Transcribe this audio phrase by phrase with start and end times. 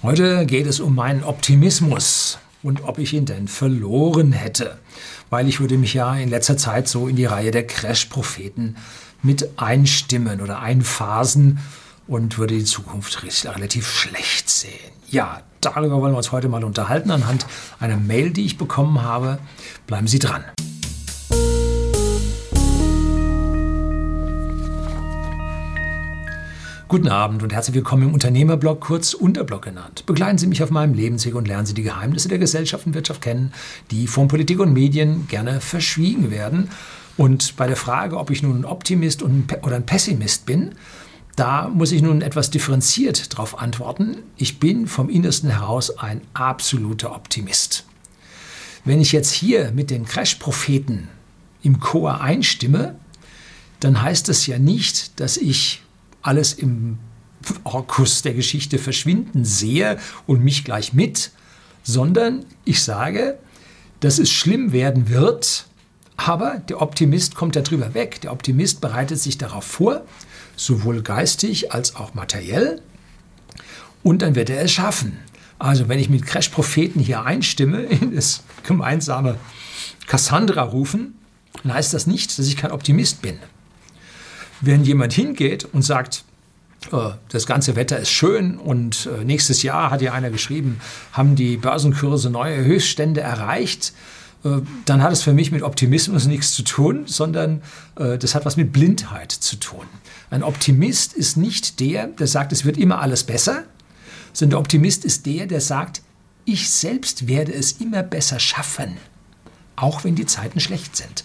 [0.00, 4.78] Heute geht es um meinen Optimismus und ob ich ihn denn verloren hätte,
[5.28, 8.76] weil ich würde mich ja in letzter Zeit so in die Reihe der Crash-Propheten
[9.24, 11.58] mit einstimmen oder einphasen
[12.06, 14.92] und würde die Zukunft relativ schlecht sehen.
[15.08, 17.46] Ja, darüber wollen wir uns heute mal unterhalten anhand
[17.80, 19.40] einer Mail, die ich bekommen habe.
[19.88, 20.44] Bleiben Sie dran.
[26.88, 30.04] Guten Abend und herzlich willkommen im Unternehmerblog, kurz Unterblog genannt.
[30.06, 33.20] Begleiten Sie mich auf meinem Lebensweg und lernen Sie die Geheimnisse der Gesellschaft und Wirtschaft
[33.20, 33.52] kennen,
[33.90, 36.70] die von Politik und Medien gerne verschwiegen werden.
[37.18, 40.76] Und bei der Frage, ob ich nun ein Optimist oder ein Pessimist bin,
[41.36, 44.22] da muss ich nun etwas differenziert darauf antworten.
[44.38, 47.84] Ich bin vom Innersten heraus ein absoluter Optimist.
[48.86, 51.08] Wenn ich jetzt hier mit den Crash-Propheten
[51.62, 52.94] im Chor einstimme,
[53.80, 55.82] dann heißt das ja nicht, dass ich
[56.22, 56.98] alles im
[57.64, 61.30] Orkus der Geschichte verschwinden sehe und mich gleich mit,
[61.82, 63.38] sondern ich sage,
[64.00, 65.66] dass es schlimm werden wird,
[66.16, 68.20] aber der Optimist kommt darüber weg.
[68.20, 70.02] Der Optimist bereitet sich darauf vor,
[70.56, 72.82] sowohl geistig als auch materiell,
[74.02, 75.18] und dann wird er es schaffen.
[75.58, 79.36] Also wenn ich mit Crash-Propheten hier einstimme, in das gemeinsame
[80.06, 81.14] Cassandra-Rufen,
[81.62, 83.38] dann heißt das nicht, dass ich kein Optimist bin.
[84.60, 86.24] Wenn jemand hingeht und sagt,
[86.92, 90.80] äh, das ganze Wetter ist schön und äh, nächstes Jahr, hat ja einer geschrieben,
[91.12, 93.92] haben die Börsenkurse neue Höchststände erreicht,
[94.44, 97.62] äh, dann hat es für mich mit Optimismus nichts zu tun, sondern
[97.96, 99.84] das hat was mit Blindheit zu tun.
[100.30, 103.64] Ein Optimist ist nicht der, der sagt, es wird immer alles besser,
[104.32, 106.02] sondern der Optimist ist der, der sagt,
[106.44, 108.98] ich selbst werde es immer besser schaffen,
[109.74, 111.24] auch wenn die Zeiten schlecht sind.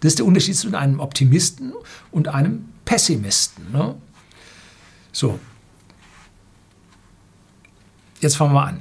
[0.00, 1.74] Das ist der Unterschied zwischen einem Optimisten
[2.10, 3.72] und einem Pessimisten.
[3.72, 3.94] Ne?
[5.12, 5.38] So,
[8.20, 8.80] jetzt fangen wir an.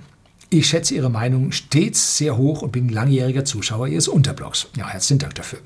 [0.49, 4.67] Ich schätze Ihre Meinung stets sehr hoch und bin langjähriger Zuschauer Ihres Unterblogs.
[4.77, 5.59] Ja, herzlichen Dank dafür.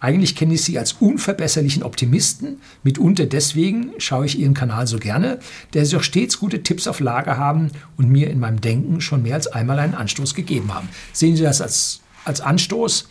[0.00, 2.60] Eigentlich kenne ich Sie als unverbesserlichen Optimisten.
[2.82, 5.38] Mitunter deswegen schaue ich Ihren Kanal so gerne,
[5.72, 9.22] der Sie auch stets gute Tipps auf Lager haben und mir in meinem Denken schon
[9.22, 10.88] mehr als einmal einen Anstoß gegeben haben.
[11.12, 13.08] Sehen Sie das als, als Anstoß?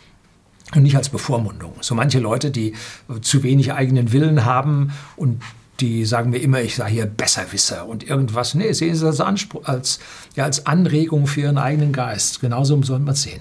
[0.74, 1.74] Und nicht als Bevormundung.
[1.80, 2.74] So manche Leute, die
[3.20, 5.42] zu wenig eigenen Willen haben und
[5.80, 8.54] die sagen mir immer, ich sei hier Besserwisser und irgendwas.
[8.54, 9.98] Nee, sehen Sie das als, als,
[10.36, 12.40] ja, als Anregung für Ihren eigenen Geist.
[12.40, 13.40] Genauso soll man es sehen.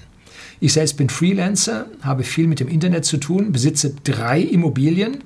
[0.59, 5.23] Ich selbst bin Freelancer, habe viel mit dem Internet zu tun, besitze drei Immobilien,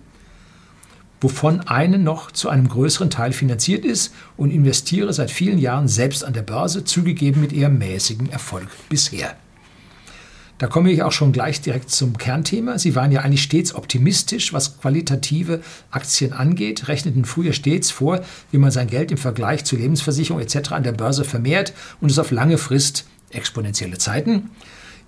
[1.22, 6.25] wovon eine noch zu einem größeren Teil finanziert ist und investiere seit vielen Jahren selbst
[6.25, 9.35] an der Börse, zugegeben mit eher mäßigem Erfolg bisher.
[10.59, 12.79] Da komme ich auch schon gleich direkt zum Kernthema.
[12.79, 18.57] Sie waren ja eigentlich stets optimistisch, was qualitative Aktien angeht, rechneten früher stets vor, wie
[18.57, 20.72] man sein Geld im Vergleich zu Lebensversicherung etc.
[20.72, 24.50] an der Börse vermehrt und es auf lange Frist, exponentielle Zeiten,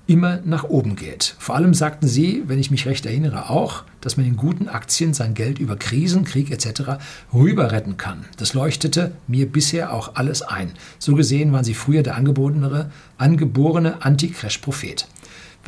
[0.06, 1.36] immer nach oben geht.
[1.40, 5.14] Vor allem sagten sie, wenn ich mich recht erinnere, auch, dass man in guten Aktien
[5.14, 7.00] sein Geld über Krisen, Krieg etc.
[7.34, 8.26] rüber retten kann.
[8.38, 10.74] Das leuchtete mir bisher auch alles ein.
[11.00, 15.08] So gesehen waren sie früher der angeborene, angeborene Anti-Crash-Prophet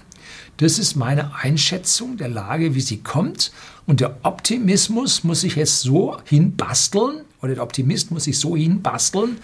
[0.56, 3.53] Das ist meine Einschätzung der Lage, wie sie kommt.
[3.85, 9.37] Und der Optimismus muss sich jetzt so hinbasteln, oder der Optimist muss sich so hinbasteln,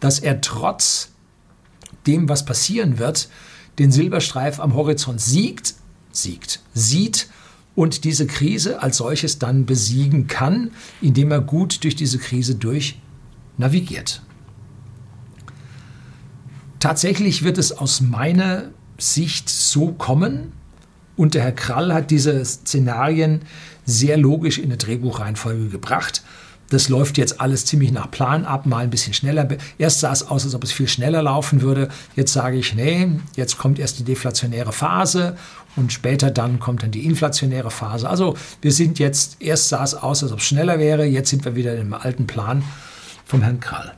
[0.00, 1.10] dass er trotz
[2.08, 3.28] dem, was passieren wird,
[3.78, 5.74] den Silberstreif am Horizont siegt,
[6.10, 7.28] siegt, sieht
[7.76, 12.98] und diese Krise als solches dann besiegen kann, indem er gut durch diese Krise durch
[13.58, 14.22] navigiert.
[16.82, 18.64] Tatsächlich wird es aus meiner
[18.98, 20.50] Sicht so kommen,
[21.16, 23.42] und der Herr Krall hat diese Szenarien
[23.84, 26.24] sehr logisch in eine Drehbuchreihenfolge gebracht.
[26.70, 29.46] Das läuft jetzt alles ziemlich nach Plan ab, mal ein bisschen schneller.
[29.78, 31.88] Erst sah es aus, als ob es viel schneller laufen würde.
[32.16, 35.36] Jetzt sage ich, nee, jetzt kommt erst die deflationäre Phase
[35.76, 38.10] und später dann kommt dann die inflationäre Phase.
[38.10, 41.44] Also wir sind jetzt, erst sah es aus, als ob es schneller wäre, jetzt sind
[41.44, 42.64] wir wieder im alten Plan
[43.24, 43.94] vom Herrn Krall.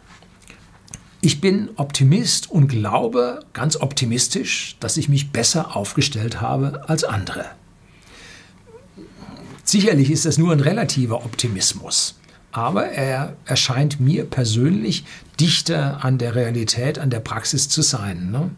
[1.25, 7.47] Ich bin Optimist und glaube ganz optimistisch, dass ich mich besser aufgestellt habe als andere.
[9.65, 12.21] Sicherlich ist das nur ein relativer Optimismus,
[12.53, 15.07] aber er erscheint mir persönlich
[15.41, 18.31] dichter an der Realität, an der Praxis zu sein.
[18.31, 18.51] Ne?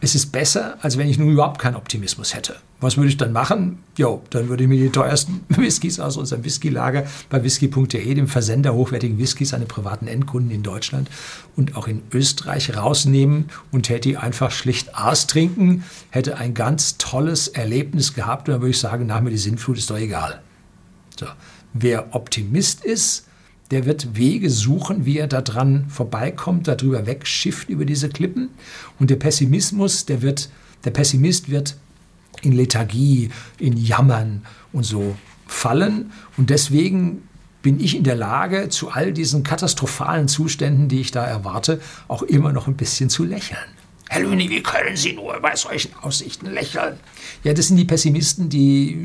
[0.00, 2.56] Es ist besser, als wenn ich nun überhaupt keinen Optimismus hätte.
[2.80, 3.78] Was würde ich dann machen?
[3.96, 8.74] Jo, dann würde ich mir die teuersten Whiskys aus unserem Whiskylager bei whisky.de, dem Versender
[8.74, 11.08] hochwertigen Whiskys an den privaten Endkunden in Deutschland
[11.56, 16.98] und auch in Österreich rausnehmen und hätte die einfach schlicht Aas trinken, hätte ein ganz
[16.98, 20.42] tolles Erlebnis gehabt und dann würde ich sagen, nach mir die Sintflut ist doch egal.
[21.18, 21.26] So.
[21.72, 23.26] Wer Optimist ist,
[23.70, 28.50] der wird Wege suchen, wie er daran vorbeikommt, darüber wegschifft über diese Klippen.
[28.98, 30.50] Und der Pessimismus, der wird,
[30.84, 31.76] der Pessimist wird
[32.42, 34.42] in Lethargie, in Jammern
[34.72, 35.16] und so
[35.46, 36.12] fallen.
[36.36, 37.22] Und deswegen
[37.62, 42.22] bin ich in der Lage, zu all diesen katastrophalen Zuständen, die ich da erwarte, auch
[42.22, 43.58] immer noch ein bisschen zu lächeln.
[44.08, 47.00] Herr Lüni, wie können Sie nur bei solchen Aussichten lächeln?
[47.42, 48.96] Ja, das sind die Pessimisten, die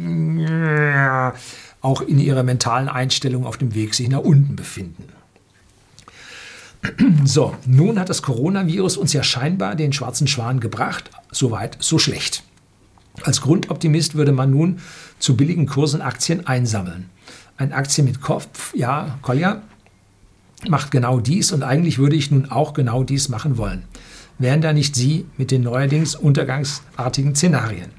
[1.81, 5.05] auch in ihrer mentalen Einstellung auf dem Weg sich nach unten befinden.
[7.25, 11.11] So, nun hat das Coronavirus uns ja scheinbar den schwarzen Schwan gebracht.
[11.31, 12.43] Soweit, so schlecht.
[13.23, 14.79] Als Grundoptimist würde man nun
[15.19, 17.09] zu billigen Kursen Aktien einsammeln.
[17.57, 19.61] Ein Aktien mit Kopf, ja, Kolja,
[20.67, 23.83] macht genau dies und eigentlich würde ich nun auch genau dies machen wollen.
[24.39, 27.91] Wären da nicht Sie mit den neuerdings untergangsartigen Szenarien?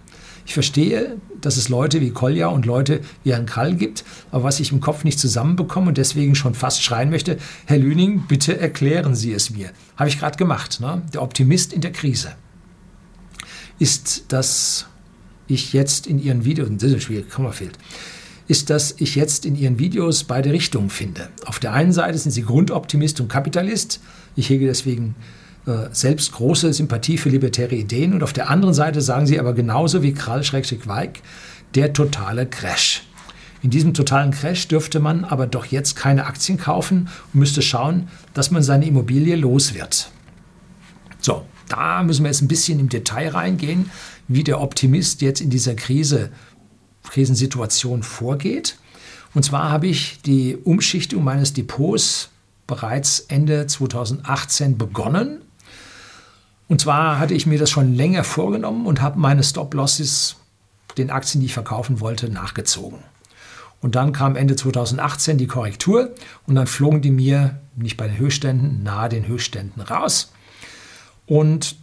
[0.45, 4.61] Ich verstehe, dass es Leute wie Kolja und Leute wie Herrn Krall gibt, aber was
[4.61, 9.15] ich im Kopf nicht zusammenbekomme und deswegen schon fast schreien möchte, Herr Lüning, bitte erklären
[9.15, 9.71] Sie es mir.
[9.97, 10.81] Habe ich gerade gemacht.
[10.81, 11.03] Ne?
[11.13, 12.33] Der Optimist in der Krise.
[13.79, 14.87] Ist das
[15.47, 17.79] ich jetzt in Ihren Videos, das ist schwierig, Komma fehlt,
[18.49, 21.29] ist, dass ich jetzt in Ihren Videos beide Richtungen finde.
[21.47, 24.01] Auf der einen Seite sind Sie Grundoptimist und Kapitalist.
[24.37, 25.15] Ich hege deswegen
[25.93, 30.03] selbst große Sympathie für libertäre Ideen und auf der anderen Seite sagen sie aber genauso
[30.03, 31.23] wie Krall-Weig,
[31.75, 33.05] der totale Crash.
[33.63, 38.09] In diesem totalen Crash dürfte man aber doch jetzt keine Aktien kaufen und müsste schauen,
[38.35, 40.11] dass man seine Immobilie los wird.
[41.21, 43.91] So, da müssen wir jetzt ein bisschen im Detail reingehen,
[44.27, 46.31] wie der Optimist jetzt in dieser Krise,
[47.09, 48.79] Krisensituation vorgeht.
[49.33, 52.31] Und zwar habe ich die Umschichtung meines Depots
[52.67, 55.42] bereits Ende 2018 begonnen
[56.73, 60.37] und zwar hatte ich mir das schon länger vorgenommen und habe meine Stop-Losses
[60.97, 63.01] den Aktien, die ich verkaufen wollte, nachgezogen.
[63.83, 66.15] Und dann kam Ende 2018 die Korrektur
[66.47, 70.33] und dann flogen die mir nicht bei den Höchstständen, nahe den Höchstständen raus.
[71.27, 71.77] Und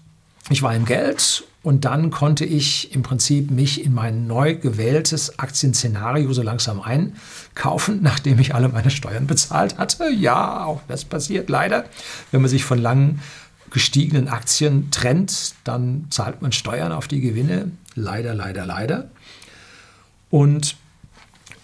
[0.49, 5.37] ich war im Geld und dann konnte ich im Prinzip mich in mein neu gewähltes
[5.37, 10.09] Aktienszenario so langsam einkaufen, nachdem ich alle meine Steuern bezahlt hatte.
[10.09, 11.85] Ja, auch das passiert leider,
[12.31, 13.21] wenn man sich von langen
[13.71, 17.71] gestiegenen Aktien trennt, dann zahlt man Steuern auf die Gewinne.
[17.95, 19.09] Leider, leider, leider.
[20.29, 20.75] Und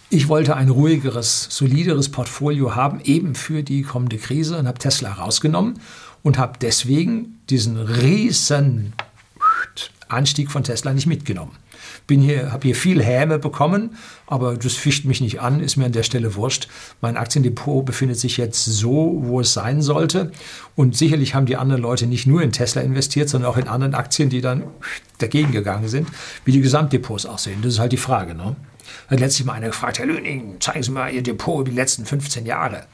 [0.09, 5.13] ich wollte ein ruhigeres, solideres Portfolio haben, eben für die kommende Krise und habe Tesla
[5.13, 5.79] rausgenommen
[6.23, 8.93] und habe deswegen diesen riesen
[10.07, 11.51] Anstieg von Tesla nicht mitgenommen.
[12.07, 13.97] Bin hier, habe hier viel Häme bekommen,
[14.27, 16.67] aber das ficht mich nicht an, ist mir an der Stelle wurscht.
[17.01, 20.31] Mein Aktiendepot befindet sich jetzt so, wo es sein sollte.
[20.75, 23.95] Und sicherlich haben die anderen Leute nicht nur in Tesla investiert, sondern auch in anderen
[23.95, 24.63] Aktien, die dann
[25.17, 26.07] dagegen gegangen sind,
[26.43, 27.61] wie die Gesamtdepots aussehen.
[27.61, 28.35] Das ist halt die Frage.
[28.35, 28.55] Ne?
[29.07, 32.05] Hat letztlich mal einer gefragt, Herr Löning, zeigen Sie mal Ihr Depot über die letzten
[32.05, 32.85] 15 Jahre.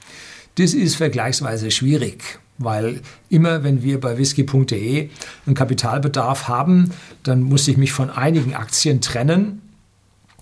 [0.56, 2.39] Das ist vergleichsweise schwierig.
[2.63, 5.10] Weil immer, wenn wir bei whisky.de
[5.46, 6.91] einen Kapitalbedarf haben,
[7.24, 9.62] dann muss ich mich von einigen Aktien trennen,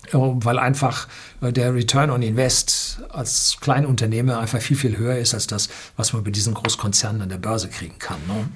[0.08, 1.08] äh, weil einfach
[1.40, 6.12] äh, der Return on Invest als Kleinunternehmer einfach viel, viel höher ist als das, was
[6.12, 8.18] man bei diesen Großkonzernen an der Börse kriegen kann.
[8.26, 8.48] Ne?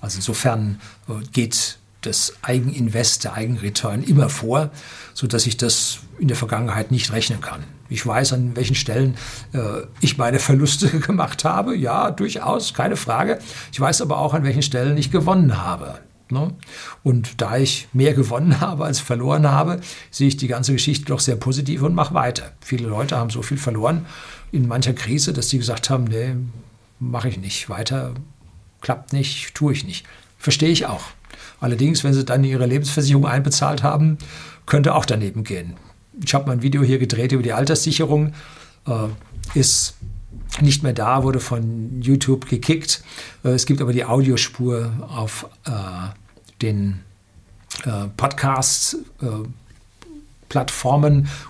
[0.00, 4.70] Also insofern äh, geht das Eigeninvest, der Eigenreturn immer vor,
[5.14, 7.64] sodass ich das in der Vergangenheit nicht rechnen kann.
[7.90, 9.16] Ich weiß, an welchen Stellen
[9.52, 11.76] äh, ich meine Verluste gemacht habe.
[11.76, 13.38] Ja, durchaus, keine Frage.
[13.72, 15.98] Ich weiß aber auch, an welchen Stellen ich gewonnen habe.
[16.30, 16.54] Ne?
[17.02, 19.80] Und da ich mehr gewonnen habe als verloren habe,
[20.10, 22.52] sehe ich die ganze Geschichte doch sehr positiv und mache weiter.
[22.60, 24.06] Viele Leute haben so viel verloren
[24.52, 26.34] in mancher Krise, dass sie gesagt haben, nee,
[26.98, 28.14] mache ich nicht, weiter
[28.80, 30.06] klappt nicht, tue ich nicht.
[30.38, 31.02] Verstehe ich auch.
[31.60, 34.16] Allerdings, wenn sie dann ihre Lebensversicherung einbezahlt haben,
[34.66, 35.74] könnte auch daneben gehen.
[36.22, 38.32] Ich habe mal ein Video hier gedreht über die Alterssicherung,
[38.86, 39.08] äh,
[39.54, 39.94] ist
[40.60, 43.02] nicht mehr da, wurde von YouTube gekickt.
[43.44, 45.70] Äh, es gibt aber die Audiospur auf äh,
[46.62, 47.00] den
[47.84, 48.96] äh, Podcasts.
[49.20, 49.26] Äh,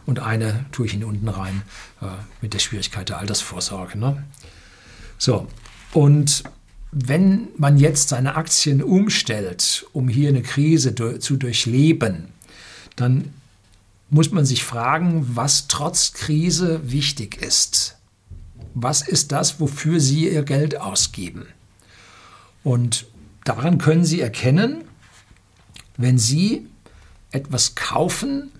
[0.04, 1.62] und eine tue ich Ihnen unten rein
[2.02, 2.06] äh,
[2.42, 3.96] mit der Schwierigkeit der Altersvorsorge.
[3.96, 4.22] Ne?
[5.16, 5.46] So,
[5.94, 6.44] und
[6.92, 12.28] wenn man jetzt seine Aktien umstellt, um hier eine Krise zu durchleben,
[12.96, 13.32] dann
[14.10, 17.96] muss man sich fragen, was trotz Krise wichtig ist.
[18.74, 21.46] Was ist das, wofür Sie Ihr Geld ausgeben?
[22.62, 23.06] Und
[23.44, 24.84] daran können Sie erkennen,
[25.96, 26.66] wenn Sie
[27.30, 28.50] etwas kaufen,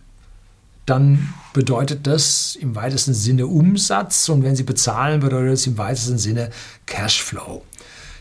[0.86, 6.18] dann bedeutet das im weitesten Sinne Umsatz und wenn Sie bezahlen, bedeutet das im weitesten
[6.18, 6.50] Sinne
[6.86, 7.64] Cashflow.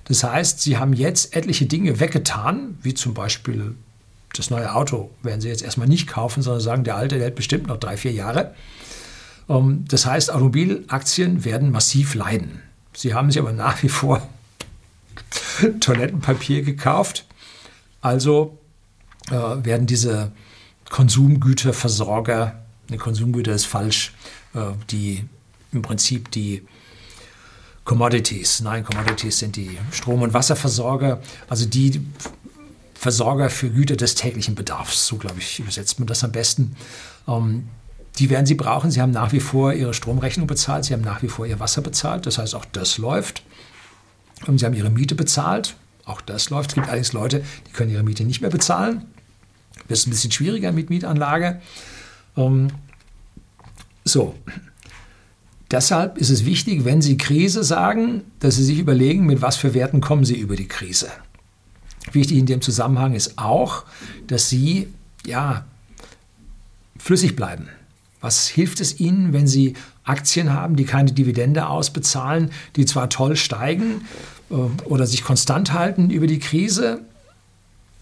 [0.05, 3.75] Das heißt, Sie haben jetzt etliche Dinge weggetan, wie zum Beispiel
[4.39, 7.35] das neue Auto werden Sie jetzt erstmal nicht kaufen, sondern sagen, der alte, der hält
[7.35, 8.55] bestimmt noch drei, vier Jahre.
[9.49, 12.61] Ähm, das heißt, Automobilaktien werden massiv leiden.
[12.93, 14.27] Sie haben sich aber nach wie vor
[15.81, 17.25] Toilettenpapier gekauft.
[18.01, 18.57] Also
[19.29, 20.31] äh, werden diese
[20.89, 24.13] Konsumgüterversorger, ne, Konsumgüter ist falsch,
[24.53, 25.25] äh, die
[25.73, 26.65] im Prinzip die
[27.83, 31.99] Commodities, nein, Commodities sind die Strom- und Wasserversorger, also die
[32.99, 36.75] Versorger für Güter des täglichen Bedarfs, so glaube ich, übersetzt man das am besten.
[37.29, 37.69] Ähm,
[38.17, 38.91] die werden Sie brauchen.
[38.91, 41.81] Sie haben nach wie vor Ihre Stromrechnung bezahlt, Sie haben nach wie vor Ihr Wasser
[41.81, 43.43] bezahlt, das heißt auch das läuft.
[44.47, 46.71] Und Sie haben Ihre Miete bezahlt, auch das läuft.
[46.71, 49.05] Es gibt allerdings Leute, die können ihre Miete nicht mehr bezahlen.
[49.87, 51.61] Das ist ein bisschen schwieriger mit Mietanlage.
[52.35, 52.67] Ähm,
[54.03, 54.35] so,
[55.71, 59.75] Deshalb ist es wichtig, wenn Sie Krise sagen, dass Sie sich überlegen, mit was für
[59.75, 61.09] Werten kommen Sie über die Krise.
[62.11, 63.83] Wichtig in dem Zusammenhang ist auch,
[64.27, 64.87] dass Sie
[65.25, 65.65] ja,
[66.97, 67.67] flüssig bleiben.
[68.21, 73.35] Was hilft es Ihnen, wenn Sie Aktien haben, die keine Dividende ausbezahlen, die zwar toll
[73.35, 74.05] steigen
[74.49, 77.01] äh, oder sich konstant halten über die Krise?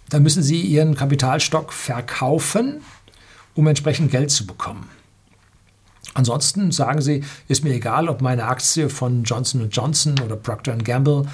[0.10, 2.82] Dann müssen Sie Ihren Kapitalstock verkaufen,
[3.56, 4.90] um entsprechend Geld zu bekommen.
[6.14, 11.28] Ansonsten sagen Sie, ist mir egal, ob meine Aktie von Johnson Johnson oder Procter Gamble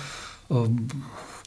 [0.49, 0.87] ähm,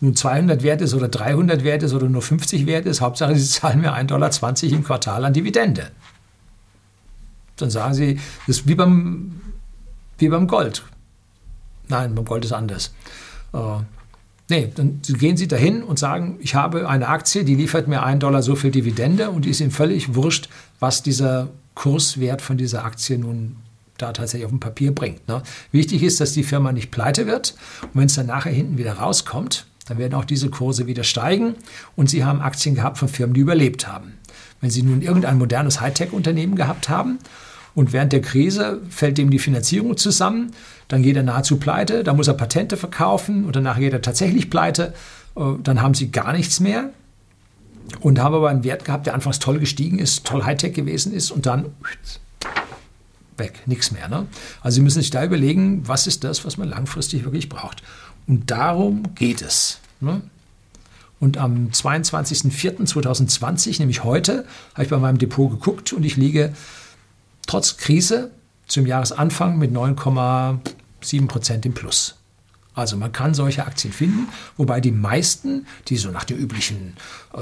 [0.01, 3.49] nun 200 wert ist oder 300 wert ist oder nur 50 wert ist, Hauptsache, Sie
[3.49, 5.91] zahlen mir 1,20 Dollar im Quartal an Dividende.
[7.57, 9.41] Dann sagen Sie, das ist wie beim,
[10.19, 10.83] wie beim Gold.
[11.89, 12.93] Nein, beim Gold ist anders.
[13.55, 13.59] Äh,
[14.51, 18.21] nee, dann gehen Sie dahin und sagen, ich habe eine Aktie, die liefert mir 1
[18.21, 22.85] Dollar so viel Dividende und die ist Ihnen völlig wurscht, was dieser Kurswert von dieser
[22.85, 23.57] Aktie nun
[23.97, 25.27] da tatsächlich auf dem Papier bringt.
[25.27, 25.43] Ne?
[25.73, 28.95] Wichtig ist, dass die Firma nicht pleite wird und wenn es dann nachher hinten wieder
[28.95, 31.55] rauskommt, dann werden auch diese Kurse wieder steigen
[31.95, 34.15] und Sie haben Aktien gehabt von Firmen, die überlebt haben.
[34.61, 37.19] Wenn Sie nun irgendein modernes Hightech-Unternehmen gehabt haben
[37.75, 40.53] und während der Krise fällt dem die Finanzierung zusammen,
[40.89, 44.51] dann geht er nahezu pleite, dann muss er Patente verkaufen und danach geht er tatsächlich
[44.51, 44.95] pleite,
[45.37, 46.91] äh, dann haben Sie gar nichts mehr
[48.01, 51.31] und haben aber einen Wert gehabt, der anfangs toll gestiegen ist, toll Hightech gewesen ist
[51.31, 51.67] und dann
[53.37, 54.09] weg, nichts mehr.
[54.09, 54.27] Ne?
[54.63, 57.83] Also Sie müssen sich da überlegen, was ist das, was man langfristig wirklich braucht.
[58.27, 59.79] Und darum geht es.
[60.01, 60.23] Ne?
[61.19, 66.55] Und am 22.04.2020, nämlich heute, habe ich bei meinem Depot geguckt und ich liege
[67.47, 68.31] trotz Krise
[68.67, 72.17] zum Jahresanfang mit 9,7 Prozent im Plus.
[72.75, 74.29] Also man kann solche Aktien finden,
[74.59, 76.97] wobei die meisten, die so nach den üblichen
[77.33, 77.41] äh,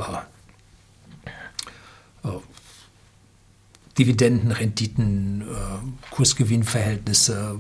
[3.99, 7.57] Dividenden, Renditen, äh, Kursgewinnverhältnisse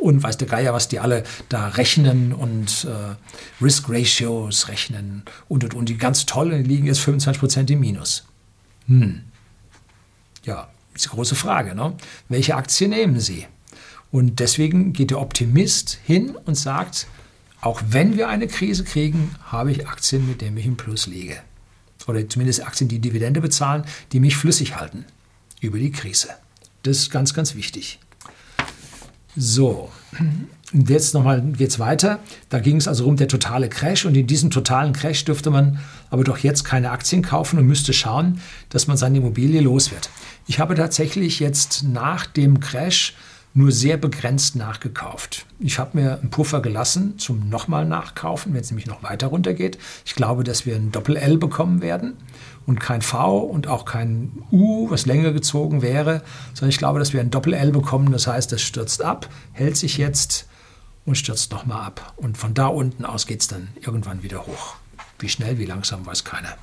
[0.00, 5.62] und weiß der Geier, was die alle da rechnen und äh, Risk Ratios rechnen und
[5.62, 5.88] und und.
[5.88, 8.24] Die ganz tollen liegen jetzt 25% im Minus.
[8.86, 9.22] Hm.
[10.44, 11.76] Ja, ist die große Frage.
[11.76, 11.94] Ne?
[12.28, 13.46] Welche Aktie nehmen Sie?
[14.10, 17.06] Und deswegen geht der Optimist hin und sagt,
[17.60, 21.36] auch wenn wir eine Krise kriegen, habe ich Aktien, mit denen ich im Plus liege.
[22.08, 25.04] Oder zumindest Aktien, die Dividende bezahlen, die mich flüssig halten
[25.60, 26.28] über die Krise.
[26.82, 27.98] Das ist ganz, ganz wichtig.
[29.36, 29.90] So,
[30.72, 32.20] und jetzt nochmal geht's weiter.
[32.48, 35.80] Da ging es also um der totale Crash und in diesem totalen Crash dürfte man
[36.10, 40.10] aber doch jetzt keine Aktien kaufen und müsste schauen, dass man seine Immobilie los wird.
[40.46, 43.14] Ich habe tatsächlich jetzt nach dem Crash
[43.52, 45.44] nur sehr begrenzt nachgekauft.
[45.58, 49.78] Ich habe mir einen Puffer gelassen zum nochmal nachkaufen, wenn es nämlich noch weiter runtergeht.
[50.04, 52.16] Ich glaube, dass wir ein Doppel-L bekommen werden
[52.66, 56.22] und kein V und auch kein U, was länger gezogen wäre,
[56.54, 58.12] sondern ich glaube, dass wir ein Doppel-L bekommen.
[58.12, 60.46] Das heißt, das stürzt ab, hält sich jetzt
[61.04, 62.14] und stürzt nochmal ab.
[62.16, 64.76] Und von da unten aus geht es dann irgendwann wieder hoch.
[65.18, 66.56] Wie schnell, wie langsam, weiß keiner.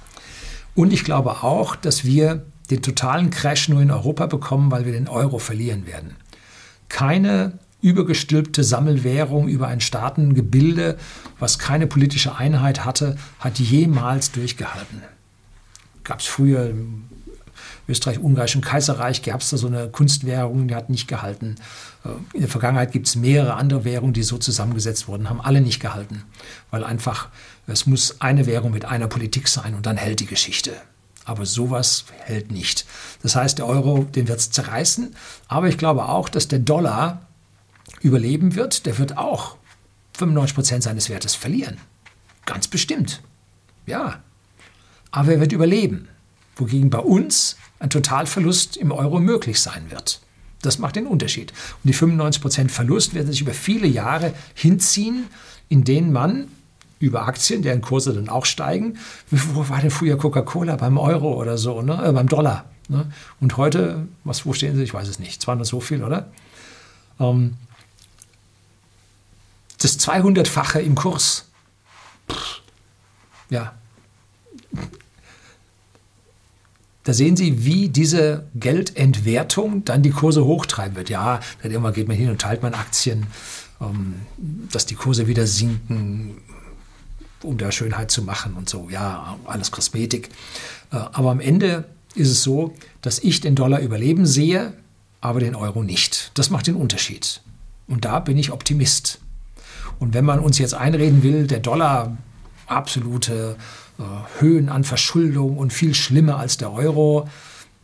[0.74, 4.94] Und ich glaube auch, dass wir den totalen Crash nur in Europa bekommen, weil wir
[4.94, 6.16] den Euro verlieren werden
[6.90, 10.98] keine übergestülpte Sammelwährung über ein Staatengebilde,
[11.40, 15.04] was keine politische Einheit hatte, hat jemals durchgehalten.
[16.04, 17.04] Gab es früher im
[17.88, 21.56] Österreich-Ungarischen Kaiserreich, gab es da so eine Kunstwährung, die hat nicht gehalten.
[22.04, 25.62] Äh, in der Vergangenheit gibt es mehrere andere Währungen, die so zusammengesetzt wurden, haben alle
[25.62, 26.24] nicht gehalten,
[26.72, 27.30] weil einfach
[27.68, 30.72] es muss eine Währung mit einer Politik sein und dann hält die Geschichte.
[31.28, 32.86] Aber sowas hält nicht.
[33.22, 35.14] Das heißt, der Euro, den wird es zerreißen.
[35.50, 37.28] Aber ich glaube auch, dass der Dollar
[38.00, 38.86] überleben wird.
[38.86, 39.58] Der wird auch
[40.14, 41.80] 95 Prozent seines Wertes verlieren.
[42.46, 43.22] Ganz bestimmt.
[43.86, 44.24] Ja.
[45.12, 46.08] Aber er wird überleben.
[46.56, 50.22] Wogegen bei uns ein Totalverlust im Euro möglich sein wird.
[50.62, 51.52] Das macht den Unterschied.
[51.84, 55.26] Und die 95 Prozent Verlust werden sich über viele Jahre hinziehen,
[55.68, 56.48] in denen man
[57.00, 58.98] über Aktien, deren Kurse dann auch steigen.
[59.30, 60.76] Wo war denn früher Coca-Cola?
[60.76, 62.04] Beim Euro oder so, ne?
[62.04, 62.66] Äh, beim Dollar.
[62.90, 63.12] Ne?
[63.40, 64.84] Und heute, was, wo stehen sie?
[64.84, 65.42] Ich weiß es nicht.
[65.42, 66.32] Zwar nur so viel, oder?
[67.20, 67.56] Ähm,
[69.80, 71.50] das 200-fache im Kurs.
[72.32, 72.62] Pff,
[73.50, 73.74] ja.
[77.04, 81.10] Da sehen Sie, wie diese Geldentwertung dann die Kurse hochtreiben wird.
[81.10, 83.28] Ja, dann irgendwann geht man hin und teilt man Aktien,
[83.80, 84.16] ähm,
[84.72, 86.42] dass die Kurse wieder sinken
[87.44, 88.90] um da Schönheit zu machen und so.
[88.90, 90.30] Ja, alles Kosmetik.
[90.92, 94.74] Äh, aber am Ende ist es so, dass ich den Dollar überleben sehe,
[95.22, 96.32] aber den Euro nicht.
[96.36, 97.42] Das macht den Unterschied.
[97.88, 99.20] Und da bin ich Optimist.
[100.00, 102.18] Und wenn man uns jetzt einreden will, der Dollar
[102.68, 103.56] absolute
[103.98, 104.04] äh,
[104.40, 107.28] Höhen an Verschuldung und viel schlimmer als der Euro,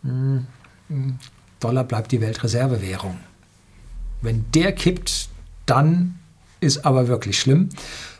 [0.03, 0.43] mh,
[0.89, 1.19] hm,
[1.59, 3.17] Dollar bleibt die Weltreservewährung.
[4.21, 5.29] Wenn der kippt,
[5.65, 6.19] dann
[6.59, 7.69] ist aber wirklich schlimm.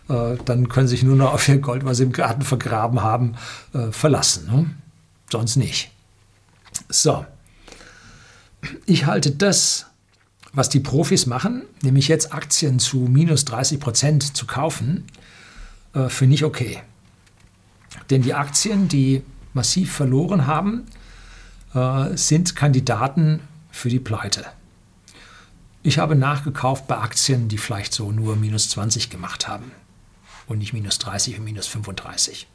[0.10, 3.36] Äh, dann können sich nur noch auf ihr Gold, was sie im Garten vergraben haben,
[3.74, 4.48] äh, verlassen.
[4.48, 4.70] Ne?
[5.32, 5.92] Sonst nicht.
[6.90, 7.26] So.
[8.86, 9.88] Ich halte das,
[10.54, 15.06] was die Profis machen, nämlich jetzt Aktien zu minus 30 Prozent zu kaufen,
[15.94, 16.82] äh, für nicht okay.
[18.10, 19.22] Denn die Aktien, die
[19.54, 20.84] massiv verloren haben,
[22.14, 23.40] sind Kandidaten
[23.72, 24.46] für die Pleite.
[25.82, 29.72] Ich habe nachgekauft bei Aktien, die vielleicht so nur minus 20 gemacht haben
[30.48, 32.48] und nicht minus 30 und minus 35.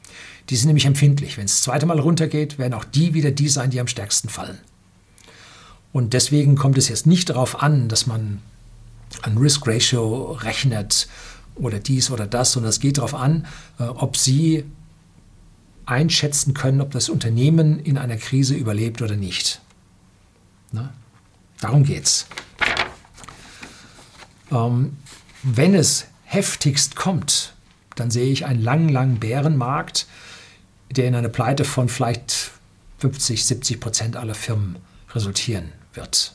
[0.49, 1.37] Die sind nämlich empfindlich.
[1.37, 4.29] Wenn es das zweite Mal runtergeht, werden auch die wieder die sein, die am stärksten
[4.29, 4.57] fallen.
[5.91, 8.41] Und deswegen kommt es jetzt nicht darauf an, dass man
[9.23, 11.07] ein Risk Ratio rechnet
[11.55, 13.47] oder dies oder das, sondern es geht darauf an,
[13.79, 14.65] äh, ob Sie
[15.85, 19.59] einschätzen können, ob das Unternehmen in einer Krise überlebt oder nicht.
[20.71, 20.93] Na?
[21.59, 22.27] Darum geht's.
[24.51, 24.97] Ähm,
[25.43, 27.55] wenn es heftigst kommt,
[27.99, 30.07] dann sehe ich einen langen, langen Bärenmarkt,
[30.91, 32.51] der in eine Pleite von vielleicht
[32.99, 34.77] 50, 70 Prozent aller Firmen
[35.13, 36.33] resultieren wird.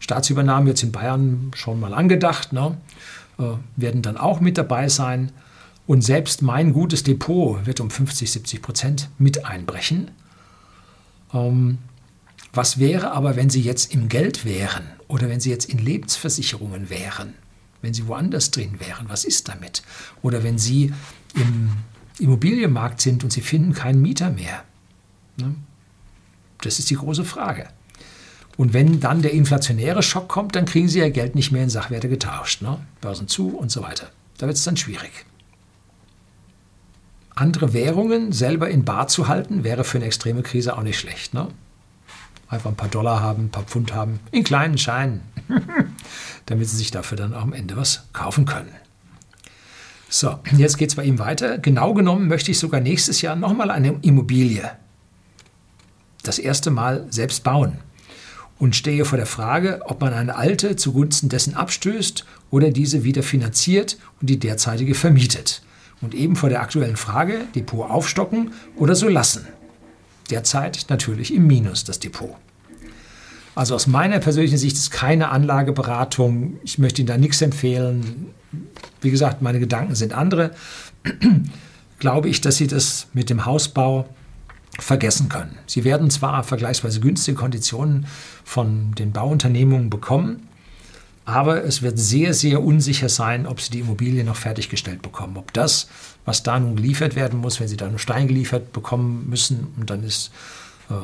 [0.00, 2.76] Staatsübernahmen jetzt in Bayern schon mal angedacht, ne?
[3.38, 3.42] äh,
[3.76, 5.32] werden dann auch mit dabei sein.
[5.86, 10.10] Und selbst mein gutes Depot wird um 50, 70 Prozent mit einbrechen.
[11.32, 11.78] Ähm,
[12.52, 16.90] was wäre aber, wenn Sie jetzt im Geld wären oder wenn Sie jetzt in Lebensversicherungen
[16.90, 17.34] wären?
[17.82, 19.82] Wenn sie woanders drin wären, was ist damit?
[20.22, 20.92] Oder wenn sie
[21.34, 21.72] im
[22.18, 24.64] Immobilienmarkt sind und sie finden keinen Mieter mehr.
[25.36, 25.54] Ne?
[26.60, 27.68] Das ist die große Frage.
[28.56, 31.70] Und wenn dann der inflationäre Schock kommt, dann kriegen sie ihr Geld nicht mehr in
[31.70, 32.60] Sachwerte getauscht.
[32.60, 32.80] Ne?
[33.00, 34.10] Börsen zu und so weiter.
[34.38, 35.26] Da wird es dann schwierig.
[37.36, 41.34] Andere Währungen selber in Bar zu halten, wäre für eine extreme Krise auch nicht schlecht.
[41.34, 41.48] Ne?
[42.48, 45.22] Einfach ein paar Dollar haben, ein paar Pfund haben, in kleinen Scheinen.
[46.46, 48.72] damit sie sich dafür dann auch am Ende was kaufen können.
[50.08, 51.58] So, jetzt geht es bei ihm weiter.
[51.58, 54.70] Genau genommen möchte ich sogar nächstes Jahr nochmal eine Immobilie
[56.22, 57.78] das erste Mal selbst bauen
[58.58, 63.22] und stehe vor der Frage, ob man eine alte zugunsten dessen abstößt oder diese wieder
[63.22, 65.62] finanziert und die derzeitige vermietet.
[66.00, 69.46] Und eben vor der aktuellen Frage, Depot aufstocken oder so lassen.
[70.30, 72.36] Derzeit natürlich im Minus das Depot.
[73.54, 76.58] Also aus meiner persönlichen Sicht ist keine Anlageberatung.
[76.62, 78.26] Ich möchte Ihnen da nichts empfehlen.
[79.00, 80.52] Wie gesagt, meine Gedanken sind andere.
[81.98, 84.08] Glaube ich, dass Sie das mit dem Hausbau
[84.78, 85.58] vergessen können.
[85.66, 88.06] Sie werden zwar vergleichsweise günstige Konditionen
[88.44, 90.47] von den Bauunternehmungen bekommen,
[91.28, 95.36] Aber es wird sehr, sehr unsicher sein, ob sie die Immobilie noch fertiggestellt bekommen.
[95.36, 95.90] Ob das,
[96.24, 99.90] was da nun geliefert werden muss, wenn sie da einen Stein geliefert bekommen müssen und
[99.90, 100.30] dann ist,
[100.88, 100.94] äh,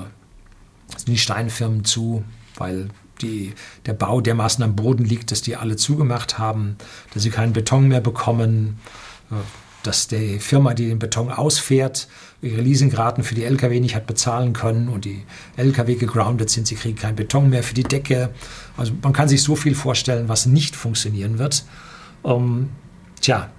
[0.96, 2.24] sind die Steinfirmen zu,
[2.56, 2.88] weil
[3.20, 3.52] die,
[3.84, 6.78] der Bau dermaßen am Boden liegt, dass die alle zugemacht haben,
[7.12, 8.78] dass sie keinen Beton mehr bekommen,
[9.30, 9.34] äh,
[9.86, 12.08] dass die Firma, die den Beton ausfährt,
[12.42, 15.22] ihre Leasingraten für die Lkw nicht hat bezahlen können und die
[15.56, 18.30] Lkw gegroundet sind, sie kriegen keinen Beton mehr für die Decke.
[18.76, 21.64] Also man kann sich so viel vorstellen, was nicht funktionieren wird.
[22.24, 22.70] Ähm,
[23.20, 23.50] tja,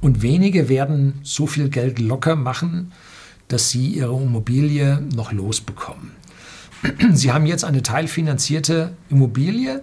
[0.00, 2.92] und wenige werden so viel Geld locker machen,
[3.48, 6.12] dass sie ihre Immobilie noch losbekommen.
[7.12, 9.82] Sie haben jetzt eine teilfinanzierte Immobilie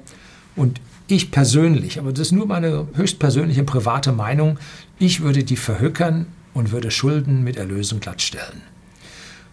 [0.56, 4.58] und ich persönlich, aber das ist nur meine höchstpersönliche private Meinung,
[5.06, 8.62] ich würde die verhökern und würde Schulden mit Erlösen glattstellen.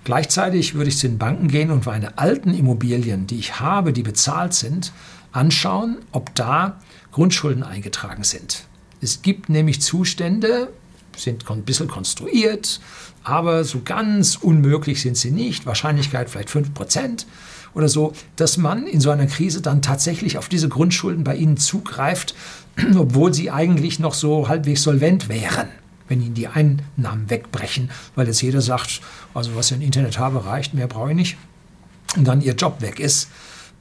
[0.05, 4.05] Gleichzeitig würde ich zu den Banken gehen und meine alten Immobilien, die ich habe, die
[4.05, 4.93] bezahlt sind,
[5.33, 8.65] anschauen, ob da Grundschulden eingetragen sind.
[9.01, 10.69] Es gibt nämlich Zustände,
[11.17, 12.81] sind ein bisschen konstruiert,
[13.25, 15.67] aber so ganz unmöglich sind sie nicht.
[15.67, 17.27] Wahrscheinlichkeit vielleicht 5%
[17.75, 21.57] oder so, dass man in so einer Krise dann tatsächlich auf diese Grundschulden bei ihnen
[21.57, 22.35] zugreift,
[22.97, 25.69] obwohl sie eigentlich noch so halbwegs solvent wären
[26.11, 29.01] wenn ihnen die Einnahmen wegbrechen, weil jetzt jeder sagt,
[29.33, 31.37] also was ich im Internet habe, reicht, mehr brauche ich nicht,
[32.17, 33.31] und dann ihr Job weg ist,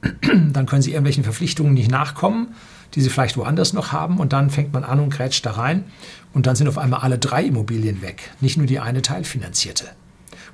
[0.52, 2.54] dann können sie irgendwelchen Verpflichtungen nicht nachkommen,
[2.94, 5.84] die sie vielleicht woanders noch haben, und dann fängt man an und grätscht da rein,
[6.32, 9.86] und dann sind auf einmal alle drei Immobilien weg, nicht nur die eine teilfinanzierte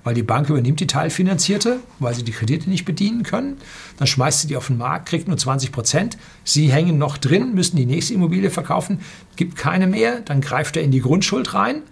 [0.06, 3.56] weil die Bank übernimmt die Teilfinanzierte, weil sie die Kredite nicht bedienen können.
[3.96, 6.16] Dann schmeißt sie die auf den Markt, kriegt nur 20 Prozent.
[6.44, 9.00] Sie hängen noch drin, müssen die nächste Immobilie verkaufen,
[9.34, 10.20] gibt keine mehr.
[10.20, 11.82] Dann greift er in die Grundschuld rein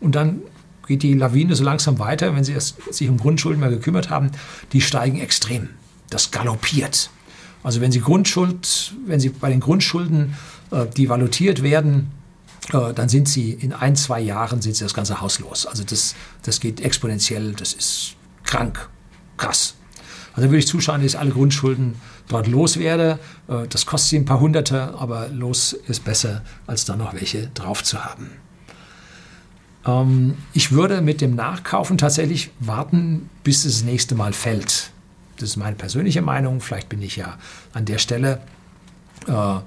[0.00, 0.42] und dann
[0.86, 4.32] geht die Lawine so langsam weiter, wenn sie sich um Grundschulden mal gekümmert haben.
[4.74, 5.70] Die steigen extrem.
[6.10, 7.08] Das galoppiert.
[7.62, 10.34] Also wenn Sie Grundschuld, wenn Sie bei den Grundschulden,
[10.72, 12.10] äh, die valutiert werden,
[12.70, 15.66] dann sind sie in ein, zwei Jahren sind sie das ganze Haus los.
[15.66, 18.88] Also das, das geht exponentiell, das ist krank,
[19.36, 19.74] krass.
[20.34, 21.94] Also würde ich zuschauen, dass ich alle Grundschulden
[22.28, 23.18] dort loswerde.
[23.48, 27.48] Äh, das kostet sie ein paar Hunderte, aber los ist besser, als dann noch welche
[27.48, 28.30] drauf zu haben.
[29.86, 34.90] Ähm, ich würde mit dem Nachkaufen tatsächlich warten, bis es das nächste Mal fällt.
[35.36, 36.60] Das ist meine persönliche Meinung.
[36.60, 37.36] Vielleicht bin ich ja
[37.72, 38.40] an der Stelle
[39.26, 39.58] äh,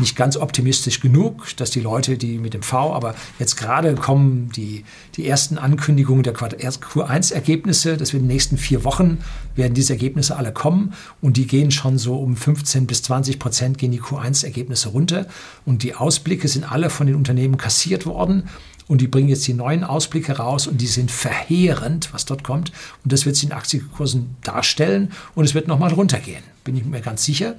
[0.00, 4.50] nicht ganz optimistisch genug, dass die Leute, die mit dem V, aber jetzt gerade kommen
[4.56, 4.84] die,
[5.16, 9.18] die ersten Ankündigungen der Q1-Ergebnisse, das wird in den nächsten vier Wochen,
[9.54, 13.78] werden diese Ergebnisse alle kommen und die gehen schon so um 15 bis 20 Prozent
[13.78, 15.26] gehen die Q1-Ergebnisse runter
[15.64, 18.48] und die Ausblicke sind alle von den Unternehmen kassiert worden
[18.90, 22.72] und die bringen jetzt die neuen Ausblicke raus und die sind verheerend, was dort kommt.
[23.04, 27.00] Und das wird sich in Aktienkursen darstellen und es wird nochmal runtergehen, bin ich mir
[27.00, 27.54] ganz sicher.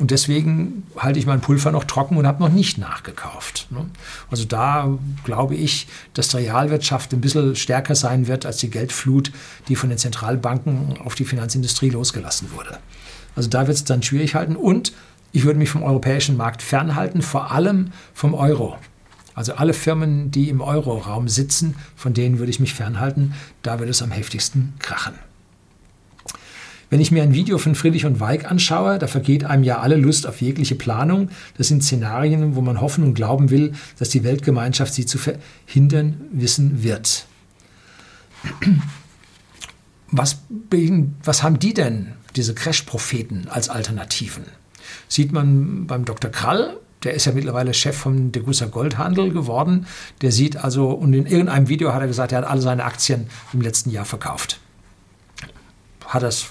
[0.00, 3.66] Und deswegen halte ich mein Pulver noch trocken und habe noch nicht nachgekauft.
[3.70, 3.84] Ne?
[4.30, 9.30] Also da glaube ich, dass die Realwirtschaft ein bisschen stärker sein wird als die Geldflut,
[9.68, 12.78] die von den Zentralbanken auf die Finanzindustrie losgelassen wurde.
[13.36, 14.94] Also da wird es dann schwierig halten und
[15.32, 18.78] ich würde mich vom europäischen Markt fernhalten, vor allem vom Euro.
[19.34, 23.34] Also alle Firmen, die im Euroraum sitzen, von denen würde ich mich fernhalten.
[23.62, 25.14] Da wird es am heftigsten krachen.
[26.90, 29.96] Wenn ich mir ein Video von Friedrich und Weig anschaue, da vergeht einem ja alle
[29.96, 31.30] Lust auf jegliche Planung.
[31.56, 36.20] Das sind Szenarien, wo man hoffen und glauben will, dass die Weltgemeinschaft sie zu verhindern
[36.32, 37.26] wissen wird.
[40.10, 40.38] Was,
[41.22, 44.44] was haben die denn, diese Crash-Propheten, als Alternativen?
[45.06, 46.32] Sieht man beim Dr.
[46.32, 49.86] Krall, der ist ja mittlerweile Chef vom Degussa Goldhandel geworden.
[50.22, 53.28] Der sieht also, und in irgendeinem Video hat er gesagt, er hat alle seine Aktien
[53.52, 54.58] im letzten Jahr verkauft.
[56.04, 56.48] Hat das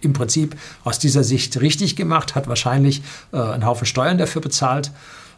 [0.00, 4.92] im Prinzip aus dieser Sicht richtig gemacht, hat wahrscheinlich äh, einen Haufen Steuern dafür bezahlt.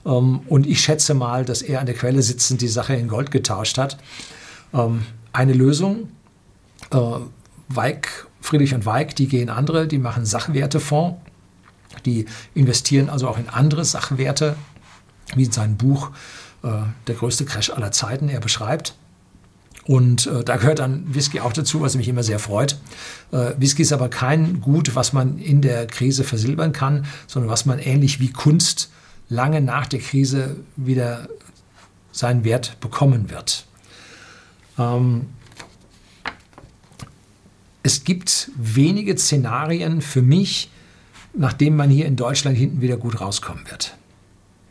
[0.05, 3.31] Ähm, und ich schätze mal, dass er an der Quelle sitzend die Sache in Gold
[3.31, 3.99] getauscht hat.
[4.75, 6.09] Ähm, eine Lösung,
[6.91, 6.99] äh,
[7.69, 11.17] Weig, Friedrich und Weig, die gehen andere, die machen Sachwertefonds
[12.05, 14.57] die investieren also auch in andere Sachwerte,
[15.35, 16.11] wie in seinem Buch
[16.63, 16.69] äh,
[17.07, 18.95] Der größte Crash aller Zeiten er beschreibt.
[19.89, 22.79] Und äh, da gehört dann Whisky auch dazu, was mich immer sehr freut.
[23.33, 27.65] Äh, Whisky ist aber kein Gut, was man in der Krise versilbern kann, sondern was
[27.65, 28.91] man ähnlich wie Kunst
[29.31, 31.31] lange nach der Krise wieder
[32.13, 33.65] seinen Wert bekommen wird.
[34.79, 35.29] Ähm,
[37.83, 40.71] es gibt wenige Szenarien für mich,
[41.33, 43.97] nachdem man hier in Deutschland hinten wieder gut rauskommen wird.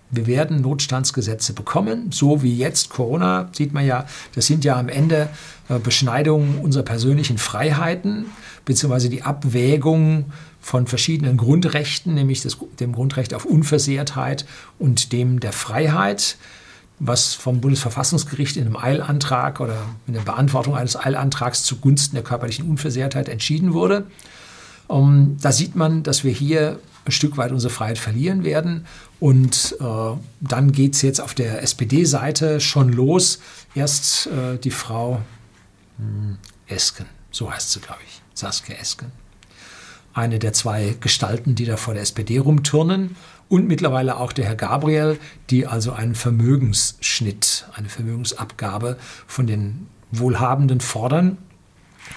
[0.09, 4.87] Wir werden Notstandsgesetze bekommen, so wie jetzt Corona, sieht man ja, das sind ja am
[4.87, 5.29] Ende
[5.67, 8.27] äh, Beschneidungen unserer persönlichen Freiheiten,
[8.63, 14.45] beziehungsweise die Abwägung von verschiedenen Grundrechten, nämlich das, dem Grundrecht auf Unversehrtheit
[14.79, 16.37] und dem der Freiheit,
[16.99, 22.67] was vom Bundesverfassungsgericht in einem Eilantrag oder in der Beantwortung eines Eilantrags zugunsten der körperlichen
[22.67, 24.07] Unversehrtheit entschieden wurde.
[24.87, 28.85] Um, ähm, da sieht man, dass wir hier ein Stück weit unsere Freiheit verlieren werden.
[29.19, 33.39] Und äh, dann geht es jetzt auf der SPD-Seite schon los.
[33.75, 35.21] Erst äh, die Frau
[35.97, 39.11] hm, Esken, so heißt sie, glaube ich, Saskia Esken.
[40.13, 43.15] Eine der zwei Gestalten, die da vor der SPD rumturnen.
[43.49, 50.81] Und mittlerweile auch der Herr Gabriel, die also einen Vermögensschnitt, eine Vermögensabgabe von den Wohlhabenden
[50.81, 51.37] fordern.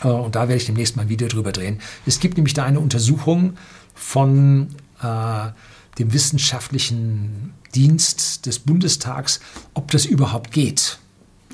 [0.02, 1.80] Äh, und da werde ich demnächst mal ein Video drüber drehen.
[2.06, 3.56] Es gibt nämlich da eine Untersuchung
[4.00, 4.68] von
[5.02, 5.50] äh,
[5.98, 9.40] dem wissenschaftlichen Dienst des Bundestags,
[9.74, 10.98] ob das überhaupt geht.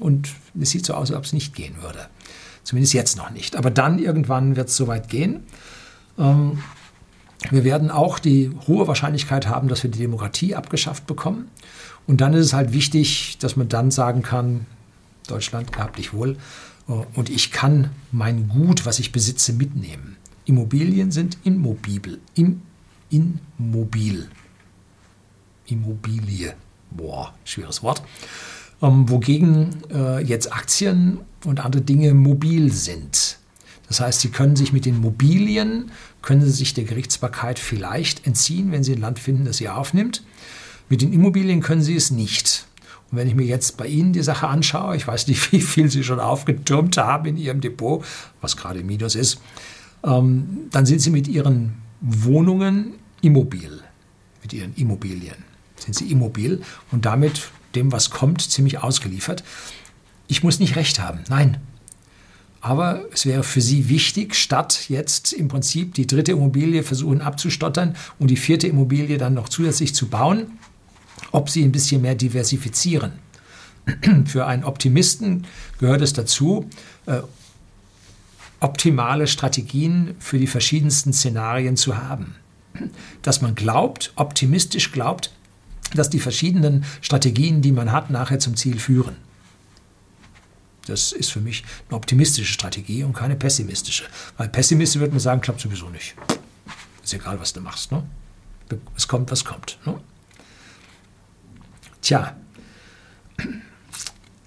[0.00, 2.06] Und es sieht so aus, als ob es nicht gehen würde.
[2.62, 3.56] Zumindest jetzt noch nicht.
[3.56, 5.42] Aber dann irgendwann wird es soweit gehen.
[6.18, 6.62] Ähm,
[7.50, 11.50] wir werden auch die hohe Wahrscheinlichkeit haben, dass wir die Demokratie abgeschafft bekommen.
[12.06, 14.66] Und dann ist es halt wichtig, dass man dann sagen kann,
[15.26, 16.36] Deutschland gehabt dich wohl,
[16.88, 20.15] äh, und ich kann mein Gut, was ich besitze, mitnehmen.
[20.46, 22.20] Immobilien sind immobil.
[22.34, 22.62] Im,
[23.10, 24.28] immobil.
[25.66, 26.54] Immobilie.
[26.90, 28.02] Boah, schweres Wort.
[28.80, 33.38] Ähm, wogegen äh, jetzt Aktien und andere Dinge mobil sind.
[33.88, 35.90] Das heißt, Sie können sich mit den Mobilien,
[36.22, 40.24] können Sie sich der Gerichtsbarkeit vielleicht entziehen, wenn Sie ein Land finden, das Sie aufnimmt.
[40.88, 42.66] Mit den Immobilien können Sie es nicht.
[43.10, 45.90] Und wenn ich mir jetzt bei Ihnen die Sache anschaue, ich weiß nicht, wie viel
[45.90, 48.04] Sie schon aufgetürmt haben in Ihrem Depot,
[48.40, 49.40] was gerade Minus ist,
[50.06, 53.82] ähm, dann sind Sie mit Ihren Wohnungen immobil,
[54.42, 55.46] mit Ihren Immobilien
[55.86, 59.44] sind Sie immobil und damit dem, was kommt, ziemlich ausgeliefert.
[60.28, 61.58] Ich muss nicht recht haben, nein.
[62.60, 67.94] Aber es wäre für Sie wichtig, statt jetzt im Prinzip die dritte Immobilie versuchen abzustottern
[68.18, 70.58] und die vierte Immobilie dann noch zusätzlich zu bauen,
[71.30, 73.12] ob Sie ein bisschen mehr diversifizieren.
[74.26, 75.46] Für einen Optimisten
[75.78, 76.68] gehört es dazu,
[77.06, 77.20] äh,
[78.60, 82.34] optimale Strategien für die verschiedensten Szenarien zu haben.
[83.22, 85.32] Dass man glaubt, optimistisch glaubt,
[85.94, 89.16] dass die verschiedenen Strategien, die man hat, nachher zum Ziel führen.
[90.86, 94.04] Das ist für mich eine optimistische Strategie und keine pessimistische.
[94.36, 96.14] Weil pessimistisch würde man sagen, klappt sowieso nicht.
[97.02, 97.92] Ist egal, was du machst.
[97.92, 98.04] Ne?
[98.96, 99.78] Es kommt, was kommt.
[99.84, 99.98] Ne?
[102.02, 102.36] Tja,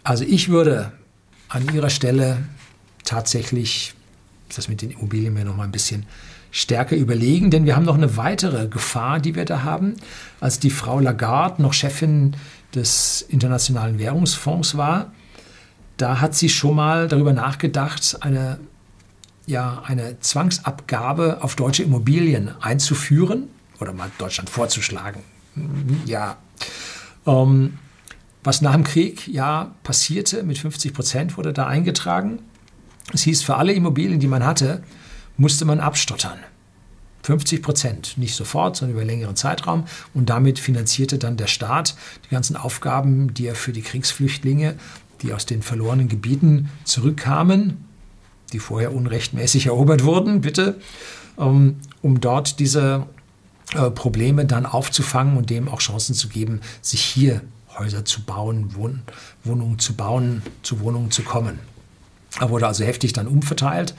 [0.04, 0.94] also ich würde
[1.50, 2.46] an Ihrer Stelle
[3.04, 3.94] tatsächlich
[4.58, 6.06] das mit den Immobilien mir noch mal ein bisschen
[6.52, 9.96] stärker überlegen, denn wir haben noch eine weitere Gefahr, die wir da haben.
[10.40, 12.36] Als die Frau Lagarde noch Chefin
[12.74, 15.12] des Internationalen Währungsfonds war,
[15.98, 18.60] da hat sie schon mal darüber nachgedacht, eine,
[19.46, 25.22] ja, eine Zwangsabgabe auf deutsche Immobilien einzuführen oder mal Deutschland vorzuschlagen.
[26.06, 26.38] Ja,
[27.28, 27.78] ähm,
[28.44, 32.40] was nach dem Krieg ja passierte, mit 50 Prozent wurde da eingetragen.
[33.14, 34.84] Es hieß, für alle Immobilien, die man hatte,
[35.38, 36.40] musste man abstottern.
[37.24, 39.86] 50 Prozent, nicht sofort, sondern über einen längeren Zeitraum.
[40.14, 41.96] Und damit finanzierte dann der Staat
[42.26, 44.76] die ganzen Aufgaben, die er für die Kriegsflüchtlinge,
[45.22, 47.86] die aus den verlorenen Gebieten zurückkamen,
[48.54, 50.80] die vorher unrechtmäßig erobert wurden, bitte,
[51.38, 53.06] ähm, um dort diese
[53.76, 57.42] äh, Probleme dann aufzufangen und dem auch Chancen zu geben, sich hier
[57.78, 58.74] Häuser zu bauen,
[59.44, 61.60] Wohnungen zu bauen, zu Wohnungen zu kommen.
[62.40, 63.96] Er wurde also heftig dann umverteilt.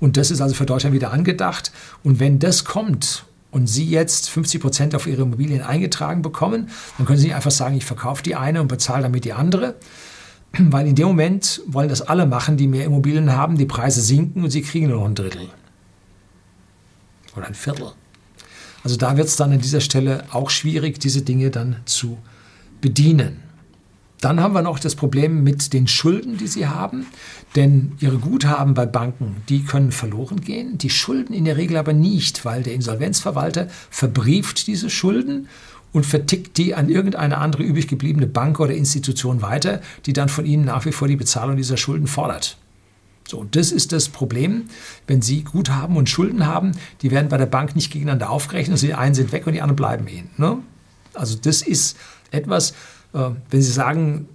[0.00, 1.72] Und das ist also für Deutschland wieder angedacht.
[2.02, 7.06] Und wenn das kommt und Sie jetzt 50 Prozent auf Ihre Immobilien eingetragen bekommen, dann
[7.06, 9.76] können Sie nicht einfach sagen, ich verkaufe die eine und bezahle damit die andere.
[10.58, 14.44] Weil in dem Moment wollen das alle machen, die mehr Immobilien haben, die Preise sinken
[14.44, 15.48] und Sie kriegen nur noch ein Drittel.
[17.36, 17.92] Oder ein Viertel.
[18.84, 22.18] Also da wird es dann an dieser Stelle auch schwierig, diese Dinge dann zu
[22.80, 23.47] bedienen.
[24.20, 27.06] Dann haben wir noch das Problem mit den Schulden, die sie haben.
[27.56, 30.78] Denn ihre Guthaben bei Banken, die können verloren gehen.
[30.78, 35.48] Die Schulden in der Regel aber nicht, weil der Insolvenzverwalter verbrieft diese Schulden
[35.92, 40.44] und vertickt die an irgendeine andere übrig gebliebene Bank oder Institution weiter, die dann von
[40.44, 42.58] ihnen nach wie vor die Bezahlung dieser Schulden fordert.
[43.26, 44.64] So, das ist das Problem,
[45.06, 48.86] wenn Sie Guthaben und Schulden haben, die werden bei der Bank nicht gegeneinander aufgerechnet, also
[48.86, 50.30] die einen sind weg und die anderen bleiben Ihnen.
[50.38, 50.58] Ne?
[51.12, 51.96] Also das ist
[52.30, 52.72] etwas,
[53.14, 54.28] äh, wenn Sie sagen,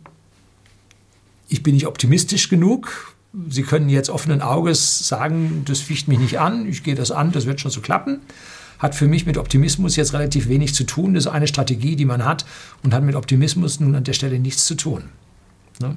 [1.48, 3.14] ich bin nicht optimistisch genug,
[3.50, 7.32] Sie können jetzt offenen Auges sagen, das ficht mich nicht an, ich gehe das an,
[7.32, 8.20] das wird schon so klappen,
[8.78, 11.16] hat für mich mit Optimismus jetzt relativ wenig zu tun.
[11.16, 12.46] Das ist eine Strategie, die man hat
[12.84, 15.06] und hat mit Optimismus nun an der Stelle nichts zu tun.
[15.82, 15.96] Ne?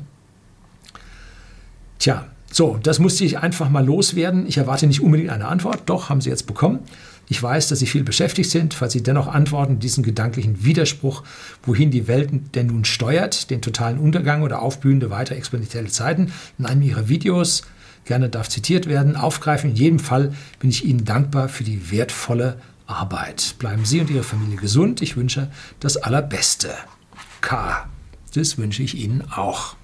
[1.98, 4.46] Tja, so, das musste ich einfach mal loswerden.
[4.46, 6.78] Ich erwarte nicht unbedingt eine Antwort, doch haben Sie jetzt bekommen.
[7.28, 8.74] Ich weiß, dass Sie viel beschäftigt sind.
[8.74, 11.24] Falls Sie dennoch antworten, diesen gedanklichen Widerspruch,
[11.62, 16.66] wohin die Welt denn nun steuert, den totalen Untergang oder aufblühende weitere exponentielle Zeiten, in
[16.66, 17.62] einem Ihrer Videos,
[18.04, 19.70] gerne darf zitiert werden, aufgreifen.
[19.70, 23.56] In jedem Fall bin ich Ihnen dankbar für die wertvolle Arbeit.
[23.58, 25.02] Bleiben Sie und Ihre Familie gesund.
[25.02, 26.70] Ich wünsche das Allerbeste.
[27.40, 27.88] K.
[28.34, 29.74] Das wünsche ich Ihnen auch.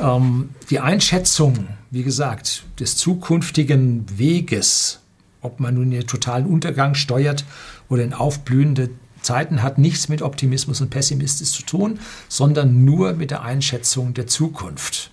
[0.00, 5.01] Ähm, die Einschätzung, wie gesagt, des zukünftigen Weges,
[5.42, 7.44] ob man nun den totalen Untergang steuert
[7.88, 13.30] oder in aufblühende Zeiten, hat nichts mit Optimismus und Pessimismus zu tun, sondern nur mit
[13.30, 15.10] der Einschätzung der Zukunft.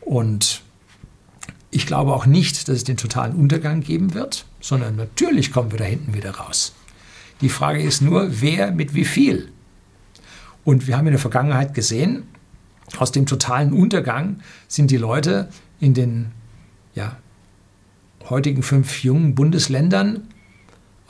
[0.00, 0.62] Und
[1.70, 5.78] ich glaube auch nicht, dass es den totalen Untergang geben wird, sondern natürlich kommen wir
[5.78, 6.74] da hinten wieder raus.
[7.40, 9.50] Die Frage ist nur, wer mit wie viel.
[10.64, 12.24] Und wir haben in der Vergangenheit gesehen,
[12.98, 15.48] aus dem totalen Untergang sind die Leute
[15.80, 16.30] in den
[16.94, 17.16] ja,
[18.30, 20.28] heutigen fünf jungen Bundesländern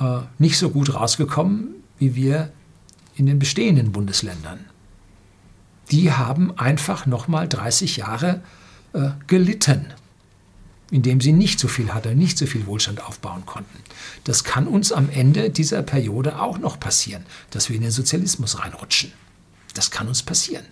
[0.00, 2.52] äh, nicht so gut rausgekommen wie wir
[3.14, 4.64] in den bestehenden Bundesländern.
[5.92, 8.42] Die haben einfach nochmal 30 Jahre
[8.92, 9.86] äh, gelitten,
[10.90, 13.78] indem sie nicht so viel hatten, nicht so viel Wohlstand aufbauen konnten.
[14.24, 18.58] Das kann uns am Ende dieser Periode auch noch passieren, dass wir in den Sozialismus
[18.58, 19.12] reinrutschen.
[19.74, 20.64] Das kann uns passieren.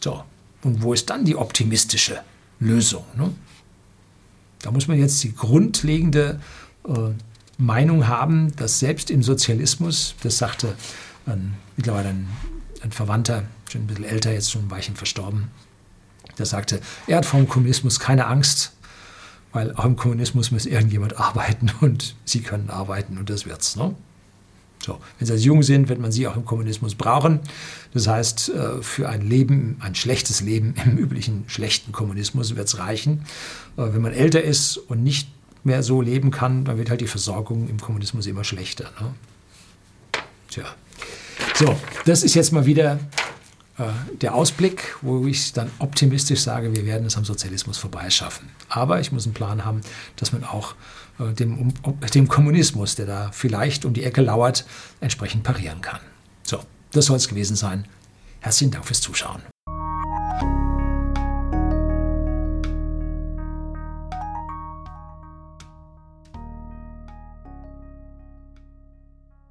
[0.00, 0.22] So,
[0.62, 2.22] und wo ist dann die optimistische
[2.60, 3.04] Lösung?
[3.16, 3.32] Ne?
[4.62, 6.40] Da muss man jetzt die grundlegende
[6.86, 6.92] äh,
[7.58, 10.74] Meinung haben, dass selbst im Sozialismus, das sagte
[11.26, 12.28] ein, mittlerweile ein,
[12.82, 15.50] ein, Verwandter, schon ein bisschen älter, jetzt schon ein Weilchen verstorben,
[16.38, 18.72] der sagte, er hat vom Kommunismus keine Angst,
[19.52, 23.76] weil auch im Kommunismus muss irgendjemand arbeiten und sie können arbeiten und das wird's.
[23.76, 23.94] Ne?
[24.84, 27.40] So, wenn Sie also jung sind, wird man Sie auch im Kommunismus brauchen.
[27.92, 32.78] Das heißt, äh, für ein Leben, ein schlechtes Leben im üblichen schlechten Kommunismus wird es
[32.78, 33.24] reichen.
[33.76, 35.28] Äh, wenn man älter ist und nicht
[35.64, 38.90] mehr so leben kann, dann wird halt die Versorgung im Kommunismus immer schlechter.
[39.00, 39.14] Ne?
[40.50, 40.64] Tja.
[41.54, 42.98] So, das ist jetzt mal wieder
[43.78, 43.84] äh,
[44.20, 48.48] der Ausblick, wo ich dann optimistisch sage, wir werden es am Sozialismus vorbeischaffen.
[48.68, 49.80] Aber ich muss einen Plan haben,
[50.16, 50.74] dass man auch
[51.18, 51.72] dem,
[52.14, 54.64] dem Kommunismus, der da vielleicht um die Ecke lauert,
[55.00, 56.00] entsprechend parieren kann.
[56.42, 56.60] So,
[56.92, 57.86] das soll es gewesen sein.
[58.40, 59.42] Herzlichen Dank fürs Zuschauen.